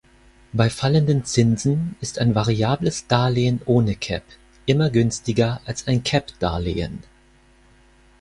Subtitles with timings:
[0.51, 4.23] Bei fallenden Zinsen ist ein variables Darlehen ohne Cap
[4.65, 7.03] immer günstiger als ein Cap-Darlehen.